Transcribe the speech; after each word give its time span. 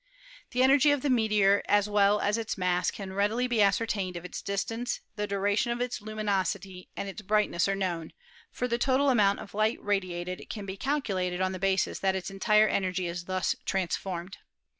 The 0.49 0.63
energy 0.63 0.89
of 0.89 1.03
the 1.03 1.11
meteor 1.11 1.61
as 1.67 1.87
well 1.87 2.19
as 2.21 2.35
its 2.35 2.57
mass 2.57 2.89
can 2.89 3.13
readily 3.13 3.45
be 3.45 3.61
ascertained 3.61 4.17
if 4.17 4.25
its 4.25 4.41
distance, 4.41 4.99
the 5.15 5.27
duration 5.27 5.71
of 5.71 5.79
its 5.79 6.01
luminosity, 6.01 6.89
and 6.97 7.07
its 7.07 7.21
brightness 7.21 7.67
are 7.67 7.75
known, 7.75 8.11
for 8.51 8.67
the 8.67 8.79
total 8.79 9.11
amount 9.11 9.41
of 9.41 9.53
light 9.53 9.77
radiated 9.79 10.43
can 10.49 10.65
be 10.65 10.75
calculated 10.75 11.39
on 11.39 11.51
the 11.51 11.59
basis 11.59 11.99
that 11.99 12.15
its 12.15 12.31
entire 12.31 12.67
energy 12.67 13.05
is 13.05 13.25
thus 13.25 13.55
transformed. 13.63 14.39